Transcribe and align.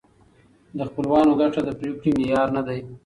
د 0.77 0.79
خپلوانو 0.89 1.37
ګټه 1.41 1.59
د 1.65 1.69
پرېکړې 1.79 2.11
معیار 2.17 2.47
نه 2.55 2.61
دی. 2.67 2.79